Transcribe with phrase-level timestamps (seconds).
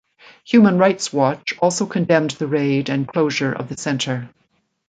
[0.45, 4.31] Human Rights Watch also condemned the raid and closure of the center.